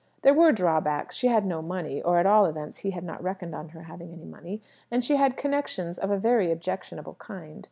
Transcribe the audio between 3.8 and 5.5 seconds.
having any money), and she had